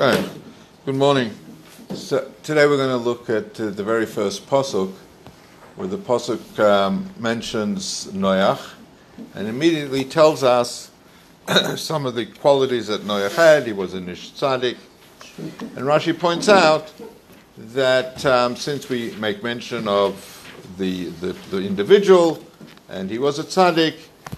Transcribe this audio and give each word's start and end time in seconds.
Okay. 0.00 0.28
Good 0.86 0.94
morning. 0.94 1.32
So 1.92 2.30
today 2.44 2.68
we're 2.68 2.76
going 2.76 2.90
to 2.90 3.04
look 3.04 3.28
at 3.28 3.60
uh, 3.60 3.70
the 3.70 3.82
very 3.82 4.06
first 4.06 4.48
posuk, 4.48 4.92
where 5.74 5.88
the 5.88 5.96
posuk 5.96 6.56
um, 6.60 7.12
mentions 7.18 8.06
Noach, 8.12 8.74
and 9.34 9.48
immediately 9.48 10.04
tells 10.04 10.44
us 10.44 10.92
some 11.74 12.06
of 12.06 12.14
the 12.14 12.26
qualities 12.26 12.86
that 12.86 13.00
Noach 13.00 13.34
had. 13.34 13.66
He 13.66 13.72
was 13.72 13.94
a 13.94 14.08
Ish 14.08 14.34
tzaddik, 14.34 14.76
and 15.36 15.84
Rashi 15.84 16.16
points 16.16 16.48
out 16.48 16.92
that 17.56 18.24
um, 18.24 18.54
since 18.54 18.88
we 18.88 19.10
make 19.16 19.42
mention 19.42 19.88
of 19.88 20.14
the, 20.78 21.06
the, 21.06 21.32
the 21.50 21.58
individual, 21.58 22.40
and 22.88 23.10
he 23.10 23.18
was 23.18 23.40
a 23.40 23.42
tzaddik, 23.42 23.96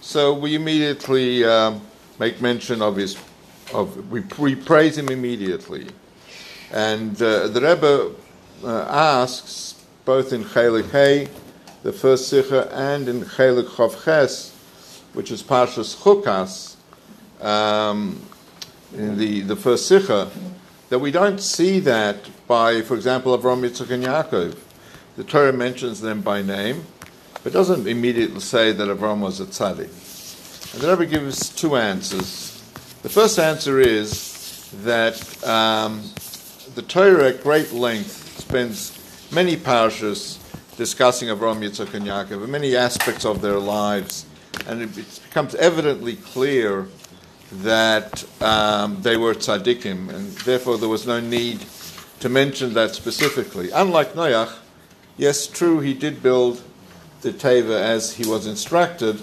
so 0.00 0.32
we 0.32 0.54
immediately 0.54 1.44
um, 1.44 1.82
make 2.18 2.40
mention 2.40 2.80
of 2.80 2.96
his 2.96 3.18
of 3.72 4.10
we, 4.10 4.20
we 4.38 4.54
praise 4.54 4.96
him 4.96 5.08
immediately. 5.08 5.88
And 6.70 7.20
uh, 7.20 7.48
the 7.48 7.60
Rebbe 7.60 8.12
uh, 8.64 8.86
asks, 8.88 9.84
both 10.04 10.32
in 10.32 10.44
Chelik 10.44 10.90
Hey, 10.90 11.28
the 11.82 11.92
first 11.92 12.28
Sikha, 12.28 12.70
and 12.72 13.08
in 13.08 13.22
Chelik 13.22 13.66
Chof 13.66 14.04
Ches, 14.04 14.52
which 15.12 15.30
is 15.30 15.42
Parshas 15.42 15.96
Chukas, 15.96 16.76
um, 17.44 18.20
in 18.94 19.18
the, 19.18 19.40
the 19.40 19.56
first 19.56 19.86
Sikha, 19.86 20.30
that 20.88 20.98
we 20.98 21.10
don't 21.10 21.40
see 21.40 21.80
that 21.80 22.28
by, 22.46 22.82
for 22.82 22.94
example, 22.94 23.36
Avram, 23.36 23.68
Yitzchak, 23.68 23.90
and 23.90 24.04
Yaakov. 24.04 24.56
The 25.16 25.24
Torah 25.24 25.52
mentions 25.52 26.00
them 26.00 26.22
by 26.22 26.40
name, 26.40 26.84
but 27.42 27.52
doesn't 27.52 27.86
immediately 27.86 28.40
say 28.40 28.72
that 28.72 28.88
Avram 28.88 29.20
was 29.20 29.40
a 29.40 29.46
tzaddik. 29.46 30.72
And 30.72 30.82
the 30.82 30.96
Rebbe 30.96 31.06
gives 31.06 31.50
two 31.50 31.76
answers. 31.76 32.61
The 33.02 33.08
first 33.08 33.40
answer 33.40 33.80
is 33.80 34.70
that 34.84 35.16
um, 35.44 36.04
the 36.76 36.82
Torah 36.82 37.30
at 37.30 37.42
great 37.42 37.72
length 37.72 38.38
spends 38.38 39.28
many 39.32 39.56
parshas 39.56 40.38
discussing 40.76 41.26
Avraham, 41.26 41.58
Yitzchak, 41.58 41.94
and 41.94 42.06
Yaakov, 42.06 42.44
and 42.44 42.52
many 42.52 42.76
aspects 42.76 43.24
of 43.24 43.42
their 43.42 43.58
lives, 43.58 44.24
and 44.68 44.82
it 44.82 44.94
becomes 44.94 45.56
evidently 45.56 46.14
clear 46.14 46.86
that 47.50 48.24
um, 48.40 49.02
they 49.02 49.16
were 49.16 49.34
tzaddikim, 49.34 50.08
and 50.08 50.30
therefore 50.46 50.78
there 50.78 50.88
was 50.88 51.04
no 51.04 51.18
need 51.18 51.58
to 52.20 52.28
mention 52.28 52.72
that 52.74 52.94
specifically. 52.94 53.72
Unlike 53.72 54.12
Noach, 54.12 54.54
yes, 55.16 55.48
true, 55.48 55.80
he 55.80 55.92
did 55.92 56.22
build 56.22 56.62
the 57.22 57.32
teva 57.32 57.80
as 57.80 58.14
he 58.14 58.28
was 58.28 58.46
instructed, 58.46 59.20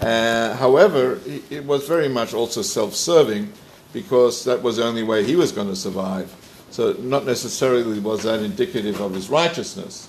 uh, 0.00 0.54
however, 0.56 1.18
it 1.50 1.64
was 1.64 1.88
very 1.88 2.08
much 2.08 2.34
also 2.34 2.62
self 2.62 2.94
serving 2.94 3.52
because 3.92 4.44
that 4.44 4.62
was 4.62 4.76
the 4.76 4.84
only 4.84 5.02
way 5.02 5.24
he 5.24 5.36
was 5.36 5.52
going 5.52 5.68
to 5.68 5.76
survive. 5.76 6.34
So, 6.70 6.92
not 6.98 7.24
necessarily 7.24 7.98
was 8.00 8.24
that 8.24 8.40
indicative 8.40 9.00
of 9.00 9.14
his 9.14 9.30
righteousness. 9.30 10.08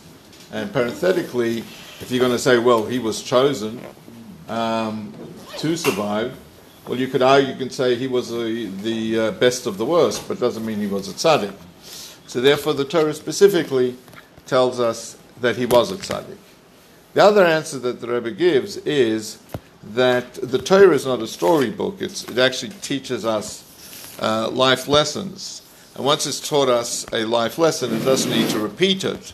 And 0.52 0.73
parenthetically, 0.73 1.59
if 2.02 2.08
you're 2.09 2.19
going 2.19 2.33
to 2.33 2.39
say, 2.39 2.58
well, 2.58 2.85
he 2.85 2.99
was 2.99 3.21
chosen 3.23 3.80
um, 4.49 5.13
to 5.58 5.77
survive, 5.77 6.38
well, 6.88 6.97
you 6.97 7.08
could 7.08 7.21
argue, 7.21 7.52
you 7.52 7.58
can 7.58 7.69
say 7.69 7.95
he 7.95 8.08
was 8.08 8.31
a, 8.31 8.65
the 8.65 9.19
uh, 9.19 9.31
best 9.31 9.67
of 9.67 9.77
the 9.77 9.85
worst, 9.85 10.27
but 10.27 10.39
doesn't 10.39 10.65
mean 10.65 10.80
he 10.80 10.88
was 10.88 11.08
a 11.08 11.13
tzaddik. 11.13 11.53
So, 12.27 12.41
therefore, 12.41 12.73
the 12.73 12.85
Torah 12.85 13.13
specifically 13.13 13.95
tells 14.45 14.81
us 14.81 15.17
that 15.39 15.55
he 15.55 15.65
was 15.65 15.91
a 15.91 15.95
tzaddik. 15.95 16.38
The 17.13 17.23
other 17.23 17.45
answer 17.45 17.80
that 17.80 18.02
the 18.02 18.08
Rebbe 18.08 18.31
gives 18.31 18.77
is 18.77 19.39
that 19.83 20.33
the 20.36 20.58
Torah 20.58 20.94
is 20.94 21.06
not 21.06 21.22
a 21.22 21.28
storybook, 21.28 22.02
it's, 22.02 22.23
it 22.25 22.38
actually 22.38 22.72
teaches 22.81 23.25
us 23.25 24.17
uh, 24.22 24.50
life 24.50 24.88
lessons. 24.88 25.61
And 25.95 26.06
once 26.06 26.25
it's 26.28 26.47
taught 26.47 26.70
us 26.70 27.06
a 27.14 27.25
life 27.25 27.58
lesson, 27.58 27.94
it 27.94 28.03
doesn't 28.03 28.31
need 28.31 28.50
to 28.50 28.59
repeat 28.59 29.03
it. 29.03 29.33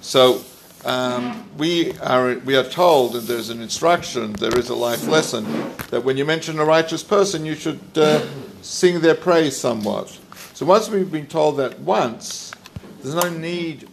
So 0.00 0.42
um, 0.84 1.48
we, 1.58 1.96
are, 1.98 2.36
we 2.38 2.56
are 2.56 2.64
told, 2.64 3.16
and 3.16 3.26
there's 3.26 3.50
an 3.50 3.60
instruction, 3.60 4.32
there 4.34 4.56
is 4.58 4.70
a 4.70 4.74
life 4.74 5.06
lesson, 5.06 5.44
that 5.90 6.04
when 6.04 6.16
you 6.16 6.24
mention 6.24 6.58
a 6.58 6.64
righteous 6.64 7.02
person, 7.02 7.44
you 7.44 7.54
should 7.54 7.80
uh, 7.96 8.24
sing 8.62 9.00
their 9.00 9.14
praise 9.14 9.56
somewhat. 9.56 10.18
So 10.54 10.64
once 10.64 10.88
we've 10.88 11.10
been 11.10 11.26
told 11.26 11.56
that 11.58 11.78
once, 11.80 12.52
there's 13.02 13.14
no 13.14 13.30
need 13.30 13.88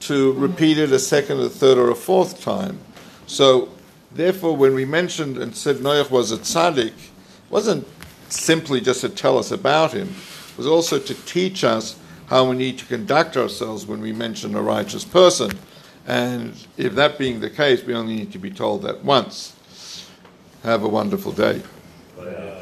to 0.00 0.32
repeat 0.32 0.78
it 0.78 0.92
a 0.92 0.98
second, 0.98 1.40
a 1.40 1.48
third, 1.48 1.78
or 1.78 1.90
a 1.90 1.94
fourth 1.94 2.42
time. 2.42 2.78
So 3.26 3.70
Therefore, 4.14 4.56
when 4.56 4.74
we 4.74 4.84
mentioned 4.84 5.38
and 5.38 5.56
said 5.56 5.76
Noach 5.76 6.10
was 6.10 6.30
a 6.30 6.38
tzaddik, 6.38 6.86
it 6.86 6.94
wasn't 7.50 7.86
simply 8.28 8.80
just 8.80 9.00
to 9.00 9.08
tell 9.08 9.38
us 9.38 9.50
about 9.50 9.92
him, 9.92 10.08
it 10.08 10.56
was 10.56 10.66
also 10.66 10.98
to 10.98 11.14
teach 11.26 11.64
us 11.64 11.96
how 12.26 12.48
we 12.48 12.56
need 12.56 12.78
to 12.78 12.86
conduct 12.86 13.36
ourselves 13.36 13.86
when 13.86 14.00
we 14.00 14.12
mention 14.12 14.54
a 14.54 14.62
righteous 14.62 15.04
person. 15.04 15.50
And 16.06 16.54
if 16.76 16.94
that 16.94 17.18
being 17.18 17.40
the 17.40 17.50
case, 17.50 17.82
we 17.84 17.94
only 17.94 18.14
need 18.14 18.32
to 18.32 18.38
be 18.38 18.50
told 18.50 18.82
that 18.82 19.04
once. 19.04 19.54
Have 20.62 20.84
a 20.84 20.88
wonderful 20.88 21.32
day. 21.32 21.62